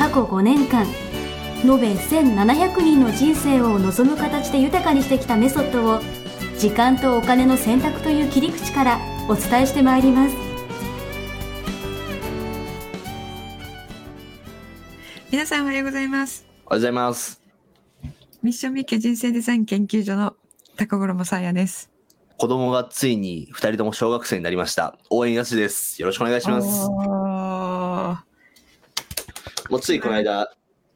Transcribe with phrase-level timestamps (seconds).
[0.00, 0.86] 過去5年間
[1.62, 6.00] 延べ1700人の人生を望む形で豊かにしてきたメソッドを
[6.58, 10.36] 時間とお金の選択という切り口からお伝えしてまいります
[15.30, 16.46] 皆さんおはようございます。
[16.64, 17.42] おはようございます。
[18.42, 20.34] ミッションミッケ人生デザイン研究所の
[20.76, 21.90] 高頃もさあやです。
[22.38, 24.96] 子供がついに二人とも小学生になりました。
[25.10, 26.00] 応援やすです。
[26.00, 26.88] よろしくお願いします。
[29.70, 30.50] もうついこの間、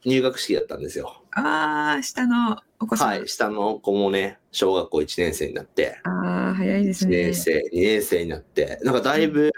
[0.05, 1.22] 入学式だったんですよ。
[1.33, 3.08] あー、下のお子さん。
[3.08, 3.28] はい。
[3.28, 7.34] 下の子もね、小学校1年生になって、あー、早いです1ね年。
[7.34, 9.50] 生、2年生になって、なんかだいぶ、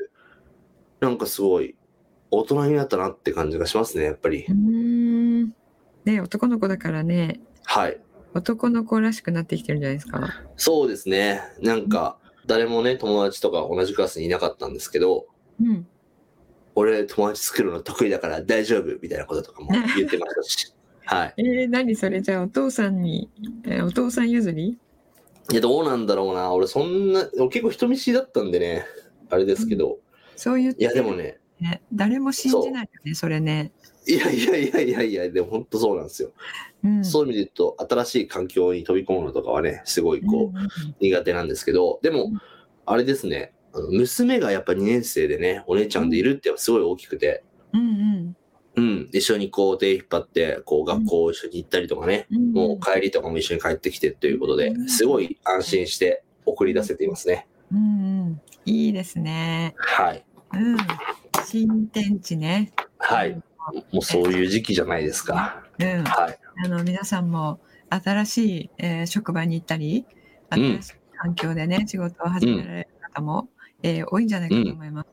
[1.00, 1.74] なんかすごい、
[2.30, 4.54] 大人になったなって感じがしますね、やっぱりうー。
[4.54, 5.52] ん。
[6.04, 7.98] ね、男の子だからね、はい。
[8.34, 10.28] 男の子らしくなってきてるんじゃないですか。
[10.56, 11.40] そうですね。
[11.60, 15.26] なんか、誰もね、友達とか同じクラスにいなかったんですけど、
[15.60, 15.86] うん。
[16.76, 20.72] 俺友達作るの得意だから大丈夫みたいなこととかも言ってましたし。
[21.06, 21.34] はい。
[21.38, 22.20] えー、何それ？
[22.20, 23.30] じゃあお父さんに、
[23.64, 24.78] えーお父さん譲り？
[25.52, 26.52] いや、どうなんだろうな。
[26.52, 28.84] 俺、そんな、結構人見知りだったんでね、
[29.30, 29.98] あれですけど。
[30.34, 33.70] そう言っていや、でもね、ね、誰も信じないよね、それね。
[34.08, 36.32] いやいやいやいやいや、でも本当そうなんですよ。
[36.84, 37.04] うん。
[37.04, 42.40] そういう意味で言うと、新しい環境に飛び込むのとかはね、すごいこう、うんうん苦手なんですけど、でもうん、
[42.84, 48.34] あれですね、あの娘がやっぱ2年生でね、お姉ちゃんでいるってすごい大きくて、うん
[48.76, 52.52] うん、一緒にこう手引っ張って、こう学校一緒に行ったりとかね、うん。
[52.52, 57.46] もう帰りとかも一緒に帰ってきてということでう、んすごい安心して送り出せていますね。
[57.72, 57.82] うんう
[58.30, 58.40] ん。
[58.64, 59.74] いいですね。
[59.78, 60.24] はい。
[60.52, 60.76] うん。
[61.44, 62.72] 新天地ね。
[62.98, 63.34] はい。
[63.92, 65.62] もうそういう時期じゃないですか。
[65.78, 66.04] うん。
[66.04, 66.38] はい。
[66.64, 70.06] あの皆さんも新しい、えー職場に行ったり、
[70.50, 73.48] うん新しい環境でね、仕事を始められる方も、
[73.86, 75.08] えー多いんじゃないかと思います。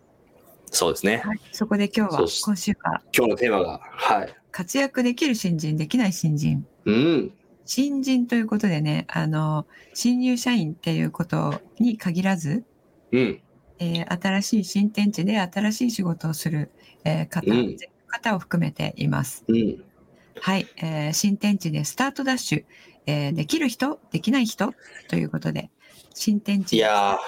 [0.71, 1.21] そうですね。
[1.23, 4.35] はい、そこで今日は今週は今日のテーマが、はい。
[4.51, 6.65] 活躍できる新人、できない新人。
[6.85, 7.33] うん。
[7.65, 12.63] 新人ということでね、あの新入社員っていうことに限らず、
[13.11, 13.41] うん。
[13.79, 16.71] えー新しい新天地で新しい仕事をする、
[17.03, 19.43] えー方、うん方を含めています。
[19.47, 19.83] うん。
[20.41, 22.63] はい、えー新天地でスタートダッシュ、
[23.05, 24.73] えーできる人、できない人？
[25.07, 25.69] ということで、
[26.15, 27.19] 新天地いや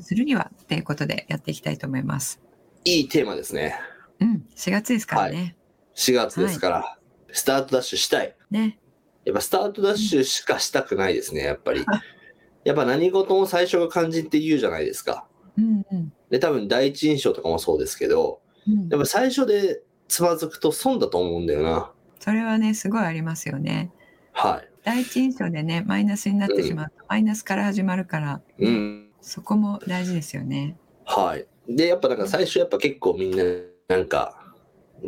[0.00, 2.40] するにはっていうことでやっていきたいと思います。
[2.84, 3.78] ー、いいテーマですね。
[4.20, 5.56] うん、4月ですからね。
[5.94, 6.98] 4月ですから、
[7.32, 8.34] スタートダッシュしたい。
[8.50, 8.78] ね。
[9.24, 11.84] やっぱスタートダッシュしかしたくないですね、やっぱり。
[12.64, 15.26] やっぱ何事も最初が肝心って言うじゃないですか。
[15.56, 16.12] うんうん。
[16.30, 21.92] で、多分第一印象とかもそうですけど、うんやっぱ最初でつまずくと損だと思うんだよな。
[22.18, 23.92] それはね、すごいありますよね。
[24.32, 24.68] はい。
[24.84, 29.05] 第一印象でね、マイナスになってしまうと、マイナスから始まるから、うん。
[29.26, 30.76] そこも大事ですよね。
[31.04, 31.46] はい。
[31.68, 33.42] で、やっぱなんか最初やっぱ結構みんな、
[33.88, 34.40] なんか、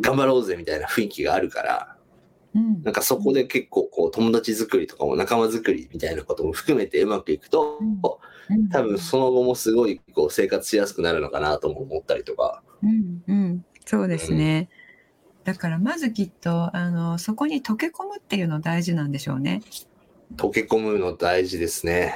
[0.00, 1.96] 頑張ろうぜみたいな雰囲気があるから、
[2.54, 8.00] うんなんかそこで結構こう友達作りとかも仲間作りみたいなことも含めてうまくいくと、うん
[8.72, 12.62] 多分その後もすごいこう生活しやすくなるのかなとも思ったりとか。
[12.82, 14.70] うんうん、そうですね。
[15.44, 19.62] だからまずきっとあのそこに溶け込むっていうの大事なんでしょうね。
[20.36, 22.14] 溶け込むの大事ですね。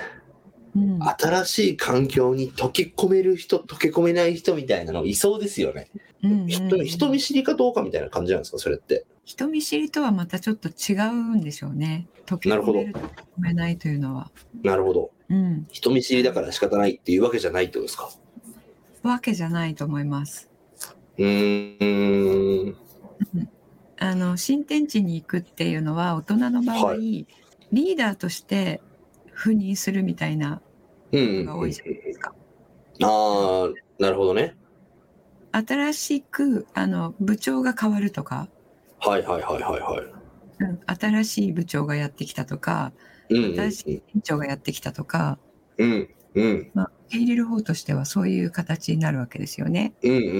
[0.74, 5.88] うん、新しい環境に溶け込める人、溶け込めない人みたいなのいそうですよね。
[6.22, 9.04] うんうん人人見知りかどうかみたいな感じなんですか、それって。
[9.24, 12.06] 人見知りとはまたちょっと違うんでしょうね。
[12.26, 14.30] 溶け込めると溶け込めないというのは。
[14.62, 15.10] なるほど。
[15.28, 18.10] うん、人見知りだから仕方ないっていうわけじゃないってことですか？
[19.02, 20.48] わけじゃないと思います。
[21.18, 22.76] うーん。
[23.98, 28.80] あの新天地に行くっていうのは大人の場合、はリーダーとして
[29.34, 30.60] 赴任するみたいな
[31.12, 32.34] うんのが多いじゃないですか。
[33.02, 34.56] ああ、なるほどね。
[35.52, 38.48] 新しくあの部長が変わるとか、
[39.00, 40.06] はいはいはいはいはい。
[40.60, 42.92] うん、新しい部長がやってきたとか、
[43.28, 45.38] うんうん新しい店長がやってきたとか、
[45.78, 49.92] うんうんまあ、受け入れる方としてはそういう形になるわけですよね。
[50.02, 50.32] うんうんうんう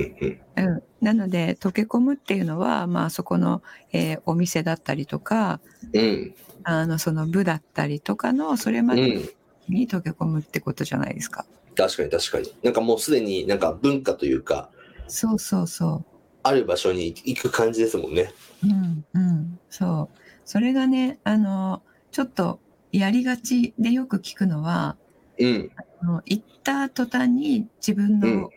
[0.00, 0.16] ん
[0.56, 3.62] うんうん、なので溶け込むっていうのは、まあ、そこの、
[3.92, 5.60] えーお店だったりとか
[5.92, 9.28] うんあのその部だったりとかのそれまでうん
[9.68, 11.44] に溶け込むってことじゃないですか。
[11.76, 12.54] 確かに確かに。
[12.62, 14.70] なんかもうすでになんか文化というか、
[15.08, 16.04] そうそうそ
[16.42, 18.32] ある場所に行く感じですもんね。
[18.62, 20.18] うんうん、そう。
[20.44, 22.60] それがね、あの、ちょっと
[22.92, 24.96] やりがちでよく聞くのは、
[25.38, 25.70] うん。
[26.04, 28.50] あの行った途端に自分うんの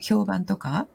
[0.00, 0.86] 評判とか、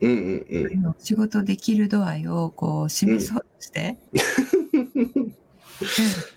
[0.00, 0.46] うんうん
[0.84, 0.94] うん。
[0.98, 3.98] 仕事できる度合いをこう示そうとして、
[4.72, 5.34] うん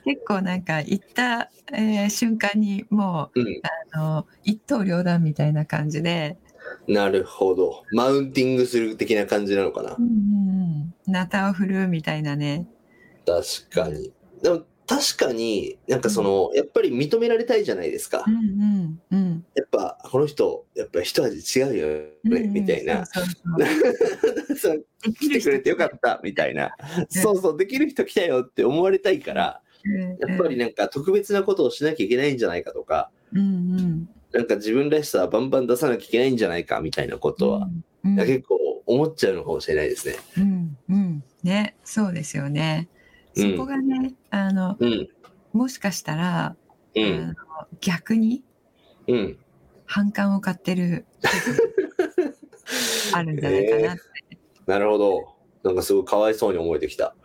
[0.06, 3.62] 結構なんか行った、えー瞬間にもううん。
[3.94, 6.38] あの一刀両断みたいな感じで、
[6.88, 7.84] なるほど。
[7.92, 10.02] マウンティングする的な感じなのかなう。
[10.02, 10.12] んうん
[11.08, 12.68] うん、ナタを振るうみたいなね。
[13.26, 14.12] 確かに。
[14.42, 18.24] でも確かになんかその、やっぱり認められたいじゃないですか。
[18.28, 18.30] う。
[18.30, 19.46] んうんうん。
[19.56, 22.54] やっぱこの人、やっぱ一味違うよね、うんうん。
[22.54, 23.06] みたいな。
[25.20, 26.76] 来てくれてよかった、みたいな。
[27.10, 29.62] そうそう、できる人来たよって思われたいから、
[30.20, 33.44] やっぱりなんか特別なことをしなきゃいけないんじゃないかとか、うんう
[33.82, 34.10] ん。
[34.34, 37.84] なんか自分らしさはバンバン出さなきゃいけないんじゃないかみたいなことは、うん
[38.18, 40.16] 結構思っちゃうのかもしれないですね。
[40.38, 41.24] うんうん。
[41.42, 42.88] ねそうですよね。
[43.36, 45.08] そこがね、あのうん、
[45.54, 46.56] もしかしたら、あ
[46.96, 47.36] うん、の
[47.82, 48.44] 逆に
[49.08, 49.38] うん。
[49.86, 51.06] 反感を買ってる
[53.14, 54.02] あるんじゃないかなって。
[54.66, 55.36] なるほど。
[55.64, 57.16] なんかすごいかわいそうに思えてきた。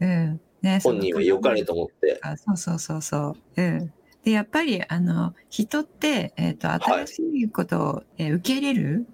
[0.00, 2.20] うんね、本人は良かれと思って。
[2.22, 3.62] あそうそうそうそう。
[3.62, 3.92] うん。
[4.24, 9.06] で、やっぱり、あの、人って、えっ、と、新しいことを、えー受け入れる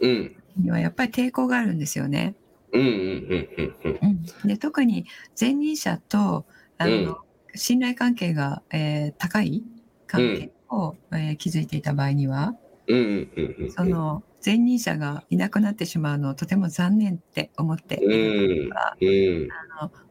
[0.00, 0.36] うん。
[0.56, 2.34] には、やっぱり抵抗があるんですよね。
[2.78, 4.26] うんうんうんうんうん。
[4.42, 4.48] うん。
[4.48, 5.06] で、特に
[5.38, 6.46] 前任者と、
[6.78, 7.16] あの、うん
[7.58, 9.64] 信頼関係が、えー高い
[10.06, 12.54] 関係を、えー築いていた場合には、
[12.86, 13.72] うんうんうんうん。
[13.72, 18.16] その、前任者がいなくなってしまうのをとても残念って思ってうんい
[18.64, 19.48] るから、うん。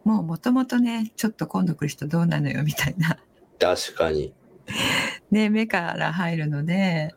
[0.03, 3.17] もうもともとね、ちょっと今度来る人どうなのよみたいな、
[3.59, 4.33] 確かに。
[5.31, 7.15] ね、目から入るので、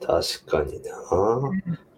[0.00, 0.90] 確かにな。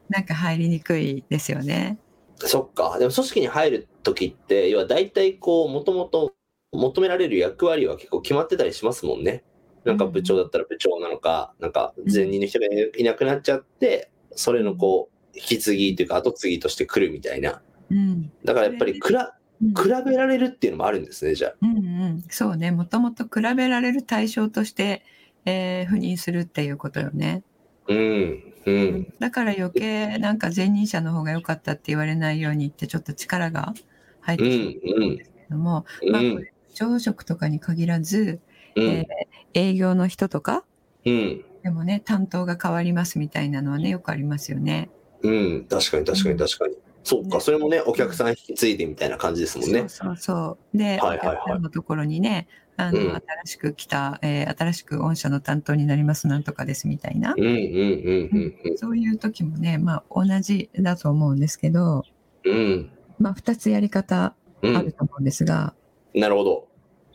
[0.09, 1.99] なんか入りにくいですよね。
[2.39, 2.99] そっか。
[2.99, 6.35] でも組織に入るときって、要は大体こう、もともと
[6.73, 9.45] 求められる役割は結構決まってたりしますもんね。
[9.85, 17.63] なんか部長だったら部長なのか、なんか前任の人がいなくなっちゃって、それのこう、引き継ぎというか後継ぎとして来るみたいな。
[17.91, 18.33] うん。
[18.45, 21.55] だからやっぱりくらうん比べられるっていうのもあるんですね、じゃあ。
[21.63, 22.25] うんうん。
[22.29, 22.71] そうね。
[22.73, 25.03] もともと比べられる対象として、
[25.47, 27.43] えー赴任するっていうことよね。
[27.89, 28.55] うん。
[28.67, 29.15] うん。
[29.19, 33.75] だから余計なんか前任者の方が良かったって言われないようにってちょっと力が
[34.21, 36.45] 入ってうんしまうんですけども、まあうん。
[36.75, 38.41] 朝食とかに限らず、
[38.75, 39.07] うんえ。
[39.55, 40.65] ー営業の人とか
[41.07, 41.45] うん。
[41.63, 44.91] でもね、担当が変わりますみたいなのはね、よくありますよね。
[45.23, 45.67] うん。
[45.69, 46.77] 確かに確かに確かに。
[47.03, 49.79] そっか、ねそれもね、お客さん引き継いでみたいな感じですもんね。
[49.81, 50.77] そうそうそう。
[50.77, 57.35] で、はいはいはいお客さんのところにね、あの、うん新しく来た、えー新しく御社の担当になりますなんとかですみたいな。
[57.37, 62.05] うんうんうんうんそういう時もね、まあ同じだと思うんですけど、
[62.45, 62.55] うん。
[62.55, 62.91] うん。
[63.19, 64.77] まあ二つやり方うん。
[64.77, 65.75] あると思うんですが、
[66.15, 66.69] なるほど。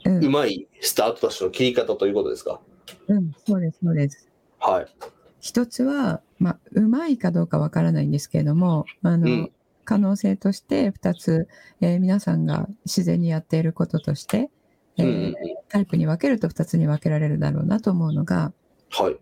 [0.05, 2.59] うん、うまいスタートダッシュの切り方ということですか？
[3.07, 4.29] うん、そうです、そうです。
[4.59, 4.85] はい。
[5.39, 9.51] 一つは、まあ、うまいかどうかわからないんですけれども、あの、うん
[9.83, 11.47] 可能性として二つ、
[11.81, 14.49] えー皆さんが自然にやっていることとして、
[15.69, 18.53] タイプに分けると二つに分けられるだろうなと思うのが、
[18.89, 19.17] はい。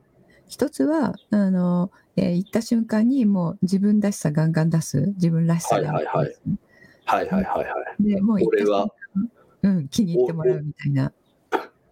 [0.47, 4.99] 一つは、あの、えー行った瞬間にもう自分らしさガンガン出す。
[5.15, 6.41] 自分らしさガンガン出す。
[7.05, 8.03] はいはいはいはいはい。
[8.03, 8.87] で、もう俺は
[9.61, 11.11] うん、気に入ってもらうみたいな。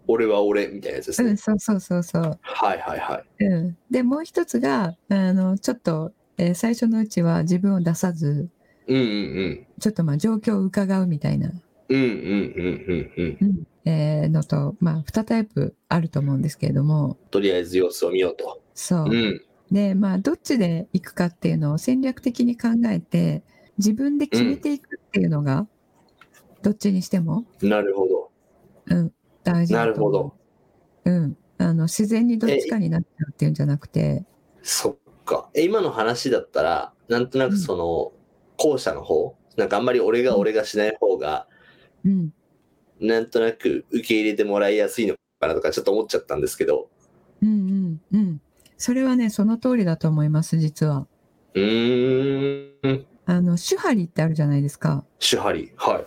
[0.08, 1.32] 俺は俺みたいなやつですね。
[1.32, 2.40] うん、そうそうそうそう。
[2.42, 3.46] はいはいはい。
[3.46, 3.78] うん。
[3.92, 8.50] で、もう一つが、あの、ちょっと、えー最初のうちは自分を出さず、
[8.88, 9.06] うんうんう
[9.50, 9.68] ん。
[9.80, 11.52] ちょっとまあ状況を伺うみたいな、
[11.90, 12.12] うんうんうん
[12.88, 13.38] うんうん。
[13.42, 18.62] うんえーのと、まあ、二タイプあると思うんですけれども、とりあえず様子を見ようと。
[18.74, 19.10] そうう。
[19.10, 19.42] ん。
[19.72, 23.44] で、まあ、どっちで行くかっていうのを戦略的に考えて、
[23.78, 25.68] 自分で決めていくっていうのが、
[26.62, 28.32] どっちにしても、なるほど。
[28.88, 29.14] うん、
[29.44, 29.74] 大事。
[29.74, 30.34] なるほど。
[31.06, 31.38] うん。
[31.58, 34.26] あの、自然にどっちかになっちゃうっていうんじゃなくて、
[34.64, 35.50] そっか。
[35.54, 38.12] え、今の話だったら、なんとなくその、
[38.58, 41.48] 後者の方、なんかあんまり俺が俺がしない方が、
[42.06, 42.34] うん。
[43.00, 46.90] なんとなく受け入れてもらいやすいのかなとかちょっと思っちゃったんですけど。
[47.42, 48.42] うんうんうん。
[48.78, 51.08] それはね、その通りだと思います、実は。
[51.54, 53.06] うーん。
[53.26, 55.04] あの、手張りってあるじゃないですか。
[55.20, 55.72] 手張り。
[55.76, 56.04] は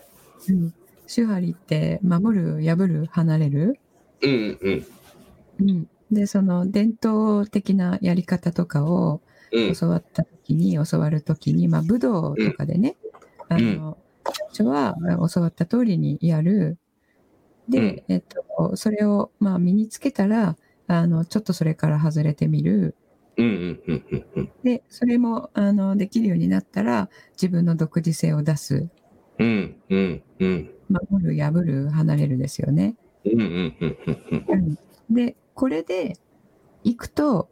[0.48, 0.74] うん。
[1.06, 3.78] 手張りって、守る、破る、離れる。
[4.22, 4.26] い。
[4.26, 4.86] うんうん。
[5.60, 5.88] うん。
[6.10, 9.20] で、その伝統的なやり方とかを
[9.52, 9.74] うん。
[9.74, 12.96] 教わった時に、教わる時に、まあ、武道とかでね、
[13.50, 14.96] んあの、最初は
[15.32, 16.78] 教わった通りにやる。
[17.68, 18.22] で、うんえっ
[18.58, 22.96] と、それを、まあ、身につけたら、あの、ちょっとそれから外れてみる。
[24.62, 28.88] でそれもあのできるようになったら自分の独自性を出す
[29.38, 30.70] うんうんうん。
[31.10, 32.96] 守る破る離れるですよね。
[33.24, 34.78] うんうんうんうんうん。
[35.14, 36.18] でこれで
[36.84, 37.48] いくと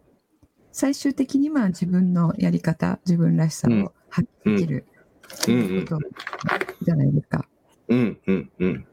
[0.72, 4.84] 最終的には自分のやり方自分らしさを発揮できる
[5.48, 6.08] うこと
[6.82, 7.46] じゃないですか。
[7.88, 8.86] うんうんうん。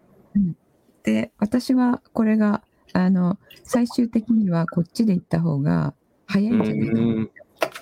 [1.03, 2.63] で私はこれが
[2.93, 5.93] あの最終的にはこっちで行った方が
[6.25, 7.01] 早いんじゃないかな。
[7.01, 7.31] うん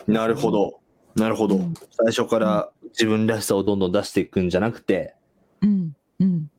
[0.07, 0.79] なるほど。
[1.15, 1.57] なるほど。
[1.57, 5.15] うん最初から自分らしさをどんどん出していくんじゃなくて、
[5.61, 6.51] うんうん、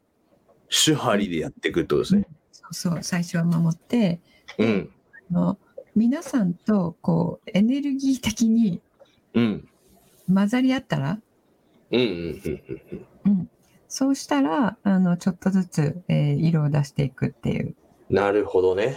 [0.68, 2.26] 主張りでやっていくってことですね。
[2.52, 4.20] そうそう最初は守って
[4.58, 4.90] うん。
[5.30, 5.58] あの
[5.94, 8.80] 皆さんとこうエネルギー的に
[9.34, 9.68] うん。
[10.32, 11.18] 混ざり合ったら
[11.94, 12.62] うんうん
[13.24, 13.50] うんうん
[13.88, 17.76] そうしたらあのちょっとずつ、えー色を出していくっていう。
[18.10, 18.16] うん。
[18.16, 18.96] なるほどね。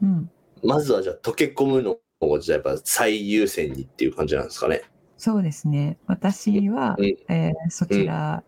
[0.00, 0.30] うん
[0.62, 4.82] まずはじゃあ溶け込むのをじゃあやっぱ最優先にっていう感じなんですかね。
[5.16, 5.98] そうですね。
[6.06, 8.44] 私は、うんえーそちら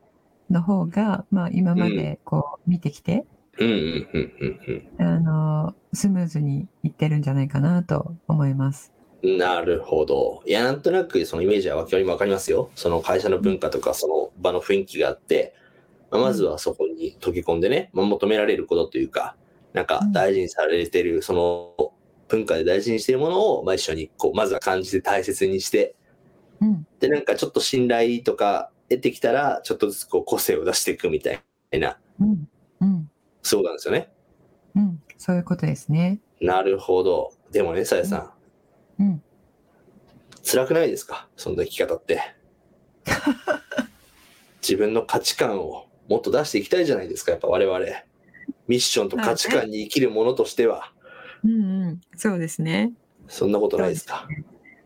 [0.50, 3.24] の方が、まあ、今までこう見てきて、
[3.58, 8.92] うんうんうんうんあのスムーズにいってるんじゃないかなと思います。
[9.26, 9.38] うん。
[9.38, 10.42] なるほど。
[10.46, 12.70] いや、なんとなくそのイメージはわかりますよ。
[12.74, 15.54] その会社の文化とかその場の雰囲気があって、
[16.10, 19.36] まあ、まずはそこに溶け込んでね、まあ、求められることというか、
[19.72, 21.92] なんかうん大事にされてる、その
[22.28, 25.94] 文化で大事にしているものを、まあ、一緒にこう、まずは感じて大切にして、
[26.60, 31.40] うん、で、なんかちょっと信頼とか得てきたら、ちょっとずつこう個性を出していくみたい
[31.78, 32.48] な、うん、
[32.80, 33.10] うん、
[33.42, 34.10] そうなんですよね。
[34.74, 36.20] うん、そういうことですね。
[36.40, 37.32] なるほど。
[37.50, 38.30] でもね、さやさん、
[38.98, 39.22] うん、
[40.44, 41.28] 辛くないですか？
[41.36, 42.20] そんな生き方って。
[44.62, 47.78] 自分の価値観をもっと出していきたいじゃないですか、やっぱ我々。
[48.68, 50.92] ミッションと価値観に生きるものとしては。
[51.44, 52.92] うん、うん、そうですね。
[53.28, 54.26] そんなことないですか？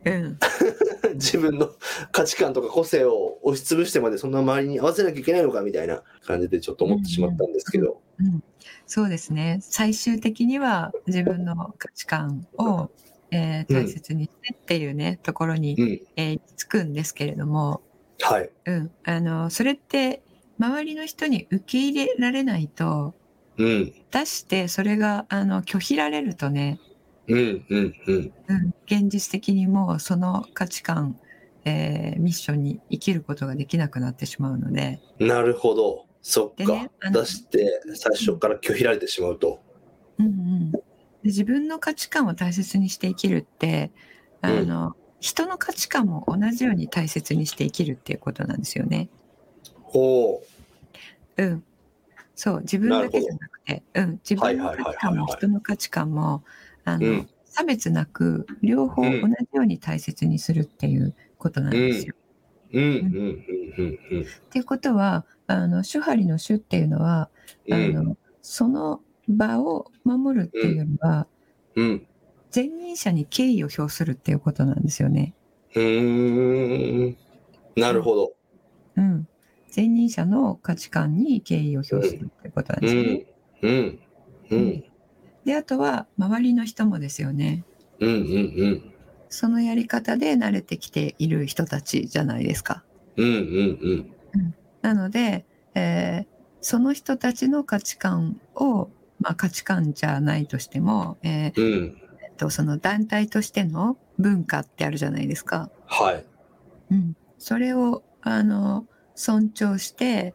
[0.05, 0.39] うん、
[1.17, 1.71] 自分の
[2.11, 8.01] 価値観とか個性を押しつぶしてまでそんな周りに合わせなきゃいけないのかみたいな感じでちょっと思ってしまったんですけど。
[8.19, 8.43] うん、
[8.87, 9.59] そうですね。
[9.63, 12.91] 最終的には自分の価値観を、
[13.31, 16.01] えー大切にしてっていうね、ところに、うん。
[16.17, 17.83] えーつくんですけれども、
[18.21, 18.51] はい。
[18.67, 20.23] うん、あのそれって
[20.59, 23.15] 周りの人に受け入れられないと
[23.57, 23.93] うん。
[24.11, 26.79] 出してそれがあの拒否られるとね、
[27.29, 27.65] うん。
[27.69, 27.95] うん。
[28.07, 28.33] うん。
[28.49, 31.19] うん、現実的にもうその価値観、
[31.65, 36.07] えーミッションに生きることができなくなってしまうので、なるほど。
[36.23, 36.55] そっか。
[36.57, 39.63] でね出して最初から拒否られてしまうと。
[40.19, 40.83] うんうん、で
[41.25, 43.91] 自分の価値観を大切にして生きるって
[44.41, 49.09] あの、人の価値観も同じように大切にして生きるっていうことなんですよね。
[49.83, 50.43] ほ
[51.37, 51.65] うん、
[52.35, 56.45] そう自分だけじゃなくて、うん、自分の価値観も人の価値観も
[56.85, 59.17] あの、うん差別なく両方同じ
[59.55, 62.15] ように大切にするっていうことなんですよ。
[62.73, 62.81] う。
[62.81, 62.85] うん。
[62.85, 63.03] うん。
[63.77, 63.99] うん。
[64.13, 64.23] うん。
[64.23, 67.29] っていうことはあの主張の主っていうのは、
[67.67, 67.97] うん。
[67.99, 69.01] あのその
[69.37, 71.27] 場を守るっていうよりは、
[71.77, 72.07] うん。
[72.55, 75.35] 前任者に敬意を表するっていうことなんですよね。
[75.75, 77.17] うーん。
[77.77, 78.33] なるほど。
[78.97, 79.27] うん、
[79.75, 83.13] 前任者の価値観に敬意を表するっていうことなんうですよね。
[83.13, 83.27] ん。
[83.63, 84.01] うん。
[84.51, 84.85] うん。
[85.45, 87.65] であとは周りの人もですよね。
[88.01, 88.11] うん。
[88.11, 88.95] うん。
[89.29, 92.85] そのやり方で慣れてきている人たちじゃないですか。
[93.17, 93.27] うん。
[93.27, 94.11] うん。
[94.83, 101.97] なので、えーその人たちの価値観を、まあ、価値観じゃないとしても、えーうん。
[102.23, 105.71] えっと、その団体としての文化ってあるじゃないですか。
[105.87, 106.25] はい。
[106.91, 110.35] うん、それをあの尊重して、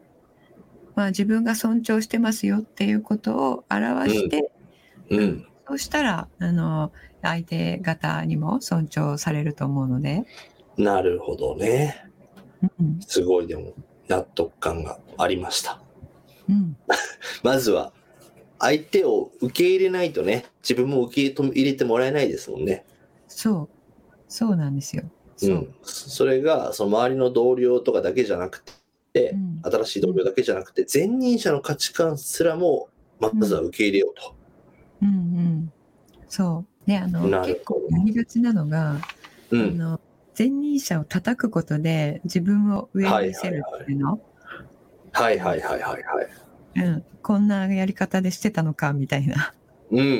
[0.94, 4.50] まあ、自分が尊重してますよっていうことを表して、
[5.10, 5.46] うん。
[5.68, 10.24] そうしたらあの相手方にも尊重されると思うので、
[10.76, 12.04] なるほどね。
[12.78, 13.74] うんすごいでも
[14.08, 15.80] 納得感がありました。
[16.48, 16.76] うん、
[17.42, 17.92] まずは
[18.58, 22.84] 相手を受け入れないとね、自分も受け入れてもらえないですもんね。
[23.28, 23.76] そう
[24.28, 25.04] そうなんですよ。
[25.36, 25.74] そううん。
[25.82, 28.62] それがその周りの同僚とかだけじゃなく
[29.12, 34.34] て、うん新しい同僚だけじゃなくて、前任者の価値観すらもまずは受け入れようと。
[35.02, 35.72] うんうん、
[36.28, 39.00] そうであの結構やりがちなのが、
[39.50, 39.62] うん。
[39.62, 40.00] あの
[40.38, 44.20] 前任者を叩くことで自分を上に見せるっていうの、
[45.12, 46.28] はいはいはいはいはい。
[46.76, 49.54] うん、こんなやり方でしてたのかみたいな
[49.90, 50.14] うんうんうんうん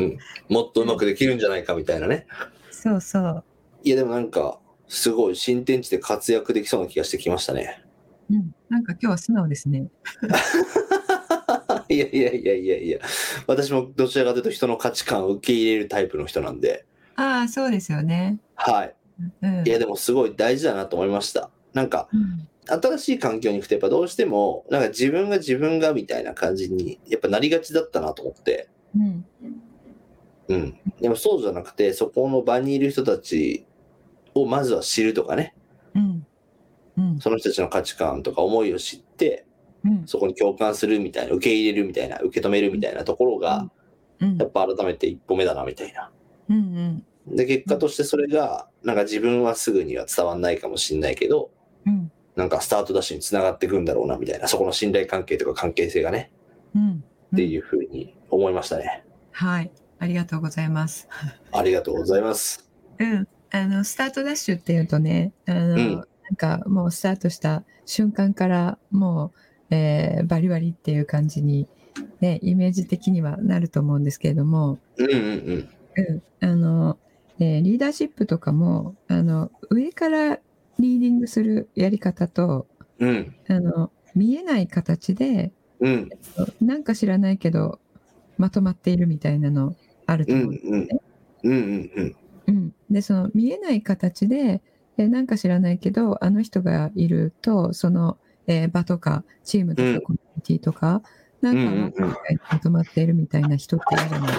[0.00, 0.18] うん。
[0.48, 2.26] もっとうまくできるんじゃないかみたいなね。
[2.70, 3.44] そうそう、
[3.82, 7.82] いやでもなんか、すごい新天地で活躍できそうな気がしてきましたね。
[8.30, 9.88] うん、なんか今日は素直ですね。
[11.88, 12.98] いやいやいやいやいや。
[13.46, 16.84] 私もどちらかというと人の価値観を受け入れるタイプの人なんで。
[17.16, 18.38] ああ、そうですよね。
[18.54, 18.94] はい。
[19.42, 19.66] うん。
[19.66, 21.50] いや、でもすごい大事だなと思いました。
[21.72, 28.68] なんか、うん新しい環境に行くとやっぱどうしても、なんか自分が自分がみたいな感じにやっぱなりがちだったなと思って。
[28.96, 29.26] うん。
[30.48, 30.78] うん。
[31.00, 33.66] でもそうじゃなくて、そこの場にいる人たち
[34.34, 35.54] をまずは知るとかね、
[35.94, 36.26] うん。
[36.96, 37.20] うん。
[37.20, 39.46] その人たちの価値観とか思いを知って、
[39.84, 40.02] うん。
[40.06, 43.70] そこに共感するみたいな、受け入れるみたいな、受け止めるみたいなところが、うん
[44.20, 46.10] やっぱ改めて一歩目だなみたいな。
[46.48, 47.04] うん。
[47.26, 47.36] うん。
[47.36, 51.50] で、結果としてそれが、なんか自分はすぐには伝わんないかもしれないけど、
[51.86, 52.10] うん。
[52.38, 56.30] なんかスタートダッシュにつながっていくんだろうなみたいな、そこの信頼関係とか関係性がね、
[56.72, 57.04] うん。
[57.34, 59.04] っていうふうに思いましたね。
[59.32, 59.72] はい。
[59.98, 61.08] ありがとうございます。
[61.50, 62.70] ありがとうございます。
[63.00, 63.26] うん。
[63.50, 65.94] あの、スタートダッシュっていうとね、あの、うん
[66.30, 69.32] なんかもうスタートした瞬間からも
[69.70, 71.66] う、えーバリバリっていう感じに、
[72.20, 75.68] ね、イメージ的にはなると思うんですけれども、うんうんうん。
[75.96, 76.22] うん。
[76.40, 76.98] あの、
[77.40, 80.38] えーリーダーシップとかも、あの、上から
[80.78, 82.66] リーディングするやり方と、
[82.98, 83.34] うん。
[83.48, 86.08] あの、見えない形で、うん。
[86.60, 87.80] なんか知らないけど、
[88.36, 89.74] まとまっているみたいなの
[90.06, 90.54] あるとうん思う。
[90.62, 90.88] うん。
[91.44, 92.16] うんうんうん。
[92.46, 94.62] うん、でその見えない形で、
[94.96, 101.02] えーなんか知らないけどあの人がいるとその、えー場とかチームとうんかコミュニティとか、
[101.42, 102.16] なんかうんうんうん
[102.50, 104.38] まとまっているみたいな人っているじゃない？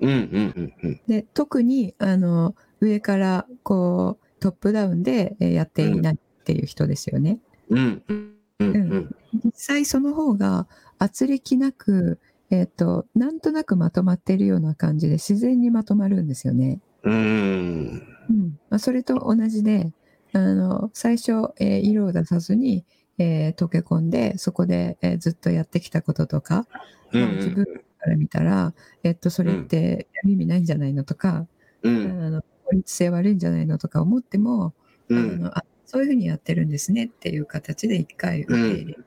[0.00, 0.18] うんうん
[0.56, 1.00] うんうん。
[1.08, 7.38] で特にあの上からこうトップダウンでえーやっていないっていう人ですよね。
[7.70, 9.16] うんうんうん。
[9.44, 10.66] 実際その方が
[10.98, 12.18] 圧力なく、
[12.50, 16.80] えっ、と、なんとなくまとまっているような感じで自然にまとまるんですよね。
[17.02, 18.02] うん。
[18.30, 19.92] うんまあ、それと同じで、
[20.32, 22.84] あの、最初、えー色を出さずに、
[23.18, 26.66] えー溶け込んで、そこで、えーずっとやってきたこととか、
[27.12, 31.46] うんまあ自分から見たら、えっと、それって意味ないんじゃないのとか、
[31.82, 34.74] うあんの効率性悪いんじゃないのとか思っても、
[35.10, 39.04] あうんのあそういうふうにやってるんですねっていう形で一回受け入れる。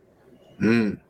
[0.59, 1.01] うん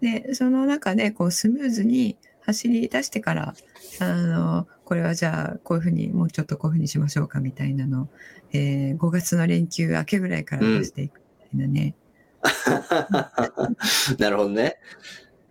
[0.00, 3.54] で、その中でこうスムーズに走り出してから、
[3.98, 8.08] あの、これはじゃあこういうふうにもうちょっとこういうふうにしましょうかみたいなのを、
[8.52, 11.22] えー5月の連休明けぐらいから出していく
[11.52, 11.94] みたいなね。
[14.18, 14.76] なるほどね。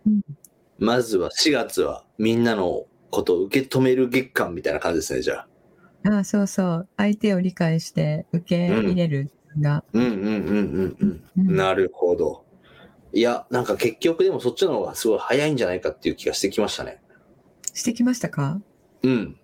[0.06, 0.20] うん
[0.78, 5.48] まずは4月はみんなのことを受け止める月間みたいな感じですね、じゃあ。
[6.08, 6.88] ああ、そうそう。
[6.96, 9.84] 相手を理解して受け入れるが。
[9.92, 11.56] うんうんうんうんううんん。
[11.56, 12.44] なるほど。
[13.12, 17.00] いや、なんか結局でもそっちの方がすごい早いんじゃないかっていう気がしてきましたね。
[17.74, 18.60] してきましたか？
[19.02, 19.36] うん。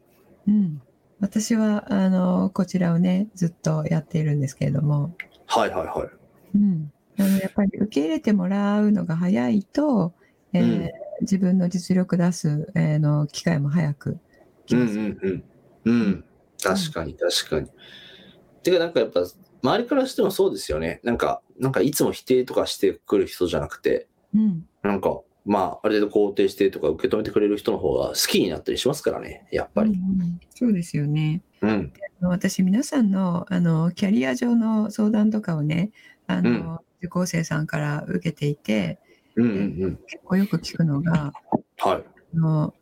[0.47, 0.83] うん。
[1.21, 5.15] 私は、あの、こちらをね、ずっとやっているんですけれども、
[5.47, 6.57] はいはいはい。
[6.57, 6.93] うん。
[7.19, 10.15] あのやっぱり受け入れてもらうのが早いと、
[10.53, 14.19] えーうん自分の実力出す、えーの機会も早く
[14.67, 14.99] 来うんます。
[14.99, 15.45] うんうん。
[15.85, 16.25] うん。
[16.63, 17.69] 確かに確かに。
[18.63, 19.23] てかなんかやっぱ
[19.63, 21.01] 周りからしてもそうですよね。
[21.05, 24.65] なんか、なんかいつも否定とかしてくる人じゃなくて、うん。
[24.83, 29.91] なんか、まあ、ある程度肯定してとか受け止めてくれる人の方が好きになったりしますからね、やっぱり。
[29.91, 31.43] うんうんそうですよね。
[31.61, 31.93] うん。
[32.21, 35.91] 私、皆さんの、あの、キャリア上の相談とかをね、
[36.27, 39.01] あの、うん受講生さんから受けていて、
[39.35, 39.97] うんうんうん。
[40.07, 41.33] 結構よく聞くのが、
[41.79, 42.05] はい。
[42.35, 42.75] あの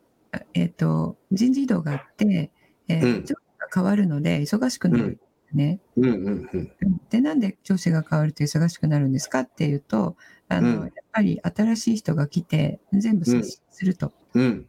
[0.53, 2.51] えっ、と、人事異動があって、
[2.87, 3.25] えーうん
[3.73, 5.19] 変わるので忙しくなる
[5.53, 5.79] ね。
[5.97, 6.49] うんうんうん。
[6.53, 6.71] うん
[7.09, 10.15] で、なんで上司が変わると忙しくなるんですかっていうと、
[10.47, 14.65] あの、うんやっぱり新しい人が来て、全部刷新すると、うん。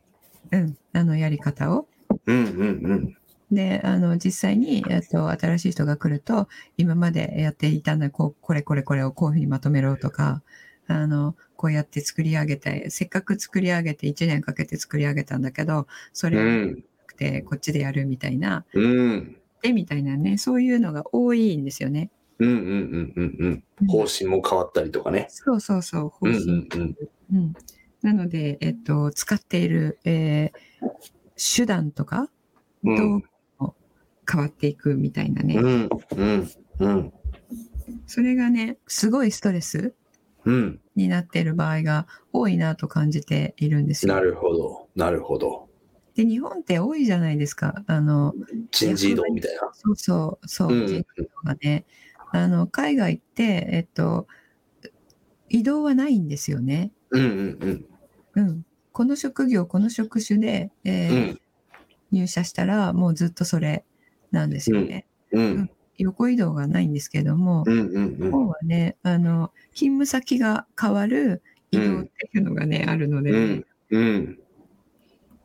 [0.50, 1.86] うん、あのやり方を。
[2.26, 3.16] うんうんうん。
[3.52, 10.42] で、あの、実際に、えっと、新しい人が来ると、今までやっていたのは、こう、これこれこれをこういうふうにまとめろとか、
[10.88, 16.76] あの、こうやって作り上げて、せっかく作り上げて1年かけて作り上げたんだけど、それを
[17.22, 18.80] て、こっちでやるみたいな、う
[19.16, 19.36] ん。
[19.62, 22.10] で、みたいなね、そういうのが多いんですよね。
[22.38, 23.86] うんうんうんうんうん。
[23.86, 25.26] 方針も変わったりとかね。
[25.28, 26.44] そうそうそう、方うん針。
[26.44, 26.96] うんうん。
[27.32, 27.54] うん
[28.02, 30.58] なので、えっと、使っている、えー
[31.36, 32.28] 手段とか、
[32.84, 33.24] うん道具
[33.58, 33.74] も
[34.30, 35.54] 変わっていくみたいなね。
[35.56, 37.12] うんうんうん
[38.06, 39.94] それがね、すごいストレス
[40.44, 40.80] うん。
[40.96, 44.14] になっている場合が多いなと感じているんですよ。
[44.14, 44.88] なるほど。
[44.96, 45.61] なるほど。
[46.14, 47.82] で、日本って多いじゃないですか。
[47.86, 48.34] あの、
[48.70, 49.70] 人事異動みたいな。
[49.72, 51.84] そうそう、そう、うん人事異動がね。
[52.32, 54.26] あの、海外って、えっと、
[55.48, 56.92] 移動はないんですよね。
[57.10, 57.26] うんう
[57.66, 57.86] ん
[58.34, 58.66] うん。
[58.92, 61.28] この職業、この職種で、えーうん。
[61.30, 61.40] うん
[62.12, 63.84] 入社したら、もうずっとそれ
[64.30, 65.06] なんですよね。
[65.32, 74.38] うん横移動がないんですけども、うんうん日本はね、あの、勤務先が変わる移動っていうのがね、あるのでね、うんうん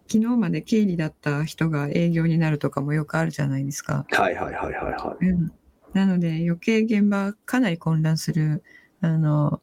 [0.09, 4.05] 昨日まで経理だった人が営業になるとかもよくあるじゃないですか。
[4.09, 5.51] はいはいはいはいはうん、
[5.93, 8.63] なので余計現場かなり混乱する。
[9.01, 9.61] あの、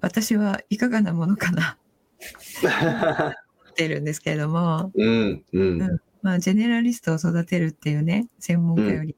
[0.00, 1.78] 私はいかがなものかな
[3.70, 5.02] ってるんですけれども、い。
[5.02, 6.00] うんうん。
[6.22, 9.16] まあ、ジェネラリストを育てるっていうね、専門家より、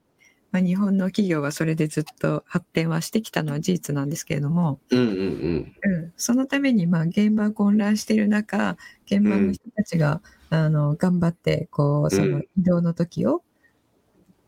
[0.55, 5.93] まあ、日本の企業はそれでずっと発展はしてきたのは事実なんですけれども、うんうんうん。
[5.95, 13.43] うん、そのために、まあ、現場混乱している中、現場の人たちが、あの、頑張って、こう、その移動の時を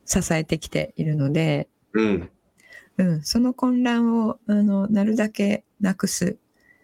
[0.04, 2.30] 支えてきているので、うん
[2.98, 6.38] うん、その混乱を、あの、なるだけなくす。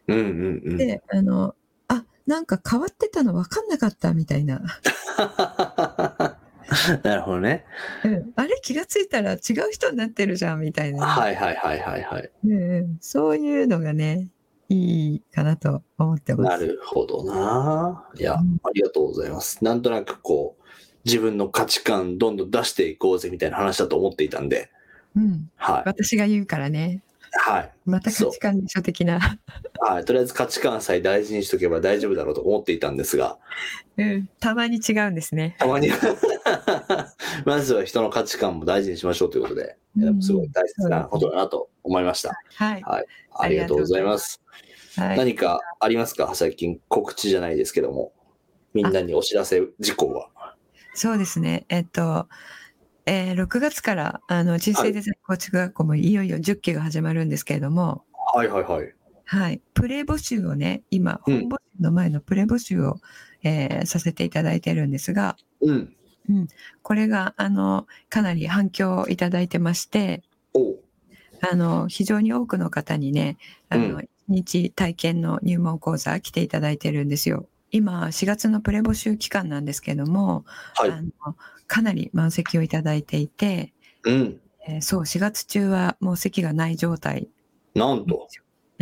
[0.09, 0.77] うんうんうん。
[0.77, 1.55] で、あの、
[1.87, 4.61] あ、なんか変わってたの分かんなかったみたいな。
[7.03, 7.65] なるほどね。
[8.05, 9.39] うん、あれ気がついたら違う
[9.71, 11.07] 人になってるじゃんみたいな。
[11.07, 12.31] はいはいはいはいはい。
[12.45, 14.29] うんうん、そういうのがね、
[14.69, 16.49] いいかなと思ってます。
[16.51, 18.09] なるほどな。
[18.17, 19.63] いや、うんありがとうございます。
[19.65, 20.63] なんとなくこう、
[21.05, 24.71] 自分の価値観どんどん出していこうぜみたいな話だと思っていたんで、
[25.17, 25.83] うん、はい。
[25.85, 27.73] 私が言うからね、はい。
[27.87, 29.19] また価値観でしょ的な。
[29.85, 30.05] はい。
[30.05, 33.39] とりあえず価値観さえ大事にしとけば大丈夫だろうと思っていたんですが、
[33.97, 35.57] うん、たまに違うんですね。
[35.59, 35.89] たまに、
[37.45, 42.41] まずは人の価値観も大事にしましょうということで、いやすごい大切なことだなと思いました。
[42.55, 42.83] はい。
[42.83, 43.07] はい。
[43.35, 44.41] ありがとうございます。
[44.97, 46.33] はい、何かありますか？
[46.35, 48.13] 最近告知じゃないですけども。
[48.75, 50.31] みんなにお知らせ事項は。
[50.95, 51.67] そうですね。
[51.69, 52.29] えっと、
[53.07, 58.95] えー6月から、あの、人生デザイン構築学校もいよいよ10期が始まるんですけれども、はいはいはい。
[59.33, 59.63] はい。
[59.73, 62.99] プレ募集をね、今、うん本募集の前のプレ募集を、
[63.43, 65.37] えーさせていただいてるんですが、
[66.29, 66.49] うん。
[66.83, 70.23] これが、あの、かなり反響をいただいてまして、
[71.51, 73.39] あの、非常に多くの方にね、
[73.71, 77.49] あの、う一日体験の入門講座来ていただいてるんですよ。
[77.71, 80.91] 今、4月のプレ募集期間なんですけども、はい。
[80.91, 81.11] あの
[81.67, 83.73] かなり満席をいただいていて、
[84.05, 84.41] うん。
[84.69, 87.29] えーそう、4月中はもう席がない状態。
[87.75, 88.29] なんと、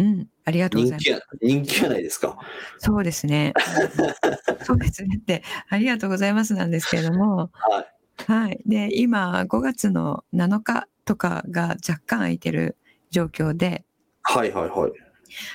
[0.01, 1.05] うん、ありがとうございます。
[1.05, 2.39] 人気や、人気やないですか。
[2.79, 3.53] そうですね。
[4.65, 8.01] そうですねって、ありがとうございますなんですけれども、はい。
[8.27, 8.61] はい。
[8.65, 12.79] で、今、5月の7日とかが若干空いてる
[13.11, 13.85] 状況で、
[14.23, 14.93] はいはいはい。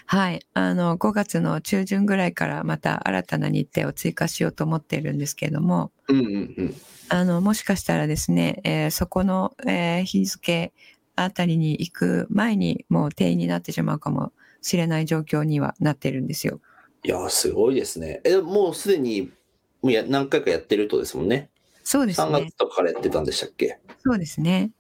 [0.06, 0.46] はい。
[0.54, 6.26] あの、5月の中旬ぐらいからまた新たな日程を追加しようと思っているんですけれども、うんうん
[6.58, 6.76] うん。
[7.10, 10.74] あの、もしかしたらですね、えーそこの、えー日付
[11.16, 16.60] あたりに行く前にもう定員になってしまうかもしれない状況にはなってるんですよ。
[17.04, 18.22] いや、すごいですね。
[18.24, 19.32] え、もうすでに、
[19.82, 21.50] もうや何回かやってるとですもんね。
[21.84, 22.58] 3そうですね月。
[22.58, 23.80] とかからやってたんでしたっけ？
[24.04, 24.72] そうですね。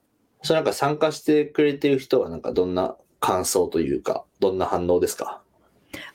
[0.41, 5.43] それなんか参加してくれてる人はなんかどんな感想というか、どんな反応ですか？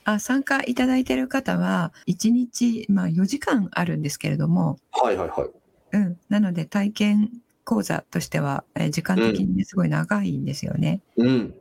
[0.04, 5.96] あ参加いただいている方は、1日、まあ4時間あるんですけれども、はいはいはい。
[5.96, 6.18] うん。
[6.28, 7.30] なので体験
[7.70, 11.02] 講座としては、えー時間的にねすごい長いんですよね。
[11.16, 11.54] うん。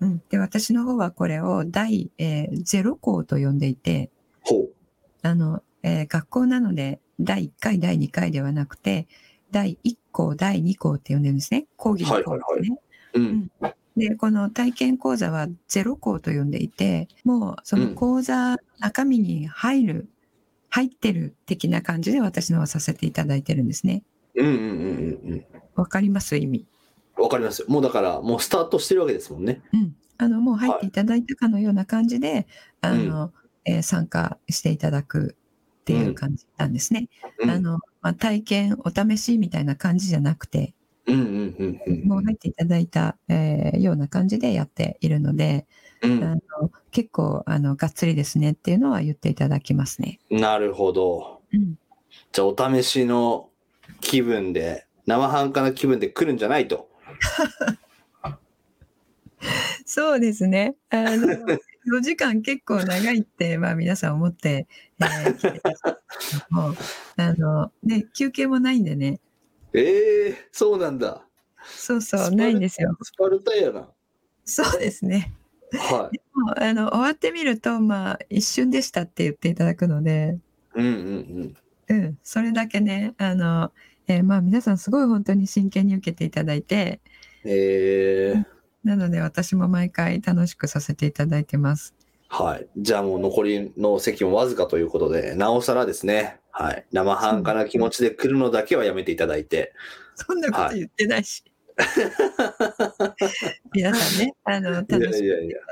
[0.00, 0.22] うん。
[0.28, 4.10] で、私の方はこれを第、えー、0校と呼んでいて。
[5.22, 9.08] あの、えー学校なので、第1回、第2回ではなくて、
[9.52, 11.66] 第1校、第2校って呼んでるんですね。
[11.78, 12.78] 講義の校ですね。
[13.14, 13.50] うん。
[13.96, 20.08] で、この体験講座はゼロ校と呼んでいて、もうその講座中身に入る、
[20.68, 24.02] 入ってる的な感じで私のはさせていただいてるんですね。
[24.36, 25.44] うんうんうんうんうん。
[25.74, 26.66] わかります意味。
[27.16, 27.66] わかりますよ。
[27.68, 29.62] もうだから、もうスタートしてるわけですもんね。
[29.72, 29.96] うん。
[30.18, 32.46] あの、もう入っていただいたかのような感じで、
[32.80, 33.32] あの、
[33.64, 35.36] えー参加していただく
[35.80, 37.08] っていう感じなんですね。
[37.38, 37.50] うん。
[37.50, 40.74] あの、まあ、体験お試しみたいな感じじゃなくて、
[41.06, 42.08] うんうんうんうん。
[42.08, 45.66] もう入っていただいた、えーような感じでやっているので、
[46.02, 50.18] うんあの結構あのがっつりですねっていうのは言っていただきますね。
[50.30, 51.40] なるほど。
[51.52, 51.74] うん、
[52.32, 53.48] じゃあ、お試しの
[54.00, 56.88] 気分で、生半可な気分で来るんじゃないと。
[59.84, 60.76] そうですね。
[60.90, 61.28] あの
[61.86, 64.66] 4時間結構長いって、まあ、皆さん思って、
[65.00, 65.60] えー、来て
[66.48, 66.74] も
[67.16, 69.20] あのね、休憩もないんでね。
[69.74, 71.26] ええそうなんだ。
[71.66, 72.96] そうそう、ないんですよ。
[73.02, 73.90] スパルタやな。
[74.44, 75.34] そうですね。
[75.72, 76.20] はい。
[76.38, 80.38] もうあの終わってみると、まあ、一瞬でしたって言っていただくので、
[80.74, 80.94] うんうんう
[81.44, 81.56] ん、
[82.22, 83.72] それだけね、あの、
[84.06, 87.00] えーまあ、皆さんすごい本当に真剣に受けていただいて、
[87.44, 87.50] うん。
[87.50, 88.44] ええ
[88.84, 91.94] なので私も毎回楽しくさせていただいてます。
[92.28, 92.68] はい。
[92.76, 96.40] じゃあもう残りの席もわずかということで、なおさらですね。
[96.50, 96.84] はい。
[96.92, 99.72] 生半可な気持ちで来るのだけはやめていただいて。
[100.16, 101.42] そんなこと言ってないし。
[103.72, 104.98] 皆さんね、あの、楽し。
[104.98, 105.00] く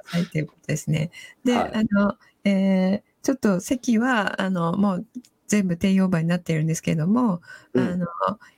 [0.06, 1.10] はいということですね。
[1.44, 5.06] で、はいあの、えーちょっと席は、あの、もう
[5.46, 7.40] 全部定員オーバーになっているんですけれども、
[7.74, 8.06] うんあの、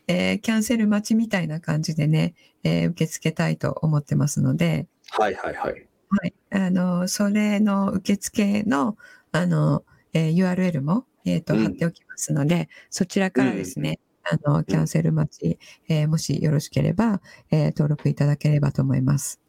[0.06, 5.86] えーキャンセル待ちみたいな感じでね、えー受け付けたいと思ってますので、はいはいはい。
[6.10, 6.34] はい。
[6.50, 8.96] あの、それの受付の、
[9.32, 17.20] あの、えー URL も、えっ、と、うん貼っておきますので、そちらからですね、あの、キャンセル待ち、えーもしよろしければ、
[17.50, 19.40] えー登録いただければと思います。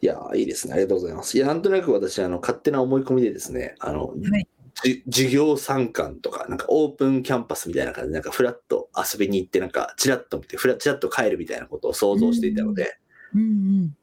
[0.00, 0.74] いやー、いいですね。
[0.74, 1.36] ありがとうございます。
[1.36, 4.48] いや、なんとなく私、あの、勝手な思い込みでですね、あの、はい。
[4.82, 12.98] じ授業参観とか、なんかオープンキャンパスみたいな感じで、なんかフラッと遊びに行って、なんかチラッと見て、フラチラッと帰るみたいなことを想像していたので、
[13.34, 13.96] うんうん。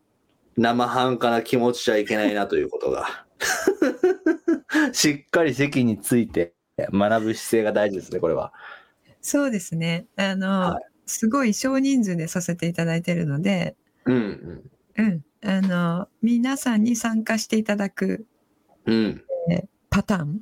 [0.58, 3.26] 生半可な気持ちじゃいけないなということが。
[4.94, 8.54] しっかり席について学ぶ姿勢が大事ですね、これは。
[9.22, 10.08] そうですね。
[10.16, 14.64] あの、はすごい少人数でさせていただいているので、うん、
[14.98, 15.22] うん。
[15.44, 18.26] あの、皆さんに参加していただく
[18.86, 18.96] うん。
[18.96, 19.70] うん。
[19.90, 20.42] パターン、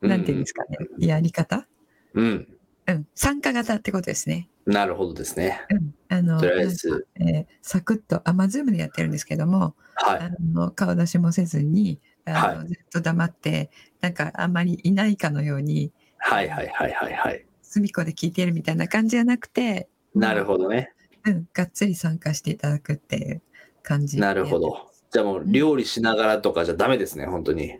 [0.00, 1.66] なんていうんですかね、やり方？
[2.14, 2.48] うん。
[2.86, 3.06] うん。
[3.14, 4.48] 参加型ってことですね。
[4.66, 5.60] なるほどですね。
[5.70, 5.94] うん。
[6.08, 10.18] あの、とりあえず、えーサクッと、あ、まあ、ズームでやってるんですけども、はい。
[10.18, 17.46] あの顔出しもせずに、あのはいずっと黙って、なんかあんまりいないかのように、はいはいはいはいはい。
[17.62, 20.92] 隅っこで聞いてるみたいな感じじゃなくて、なるほどね。
[21.24, 23.42] うん、がっつり参加していただくっていう
[23.82, 24.20] 感じ。
[24.20, 24.58] なるほ。
[24.58, 24.90] ど。
[25.10, 27.78] じゃあもう料理しながらとかじゃダメですね、本当に。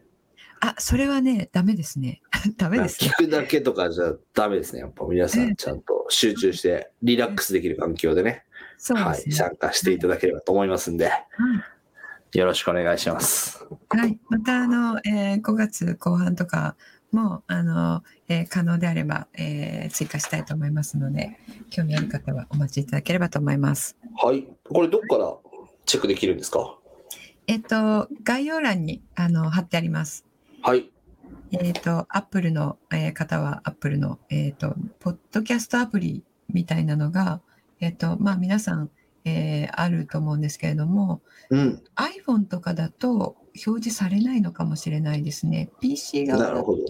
[0.61, 2.23] あ、それはね、ダメですね。
[2.57, 3.25] ダメですね聞。
[3.27, 4.81] くだけとかじゃダメですね。
[4.81, 8.45] やっぱ皆さうんんちゃんと集中してリラックスできる環境でね、
[8.79, 9.35] ですね。
[9.35, 11.11] 参加していただければと思いますんで、
[12.33, 13.65] よろしくお願いします。
[13.91, 14.01] はい。
[14.01, 14.19] はい。
[14.29, 16.77] また、あの、えー5月後半とか
[17.13, 21.39] も、あの、えー可能であれば、えー追加したいと思いますので、
[21.71, 23.97] 興味ある方はお待ちいただければと思います。
[24.23, 24.47] はい。
[24.65, 25.35] これどっから
[25.85, 26.79] チェックできるんですか？
[27.49, 30.26] えっ、と、概要欄に、あの、貼ってあります。
[30.67, 30.91] はい。
[31.53, 37.41] えっ、と、アップルの、えー方はアップルの、えっ、と、ポッドキャストアプリみたいなのが、
[37.79, 38.91] えっ、と、まあ皆さん、
[39.25, 41.85] えーあると思うんですけれども、うん。
[41.95, 45.71] iPhone とかだと表示されないのかもしれないですね。
[45.79, 46.83] PC 側だとなるほど。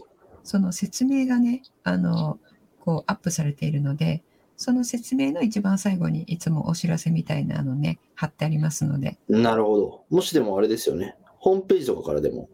[0.43, 2.39] その説明がね、あの、
[2.81, 4.23] こうアップされているので、
[4.57, 9.19] その説明の一番最後にいつもお知らせみたいなのね、貼ってありますので。
[9.29, 10.05] なるほど。
[10.09, 11.15] もしでもあれですよね。
[11.37, 12.49] ホームページとかからでも。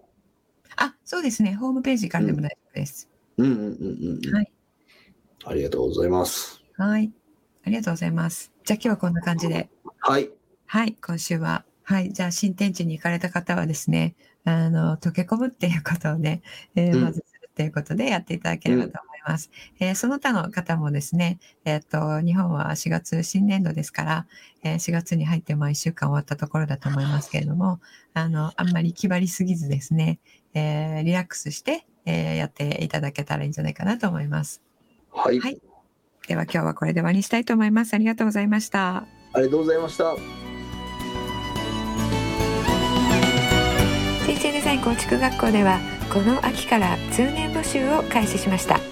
[0.77, 1.55] あ、そうですね。
[1.55, 3.09] ホームページからでも大丈夫です。
[3.37, 4.35] うんうんうんうんうん。
[4.35, 4.53] はい。
[5.45, 6.63] ありがとうございます。
[6.77, 7.13] はい。
[7.65, 8.53] ありがとうございます。
[8.65, 9.71] じゃあ今日はこんな感じで。
[9.99, 10.31] はい。
[10.67, 11.65] はい、今週は。
[11.85, 16.43] はい、じゃあ新天地に行かれた方はですね、あの、溶け込むっていうことをね、
[16.75, 19.12] えーうんまずするっていうことでやっていただければと思います。
[19.81, 24.27] えーその他の方もですね、えっ、と、日本は4月新年度ですから、
[24.63, 27.81] えー4月に入っても1週間終わったところだと思いますけれども、
[28.15, 30.19] あの、あんまり気張りすぎずですね、
[30.55, 34.63] えーリラックスして、えーやっていただけたらいいんじゃないかなと思います。
[35.11, 35.41] はい。
[35.41, 35.61] はい
[36.29, 37.95] では今日はこれで終わりにしたいと思います。
[37.95, 38.99] ありがとうございました。
[38.99, 40.15] ありがとうございました。
[44.25, 45.81] 人生デザイン構築学校では
[46.13, 48.92] この秋から通年募集を開始しました